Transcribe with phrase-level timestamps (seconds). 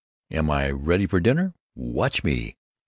[0.31, 1.53] Am I ready for dinner?
[1.75, 2.57] Watch me!"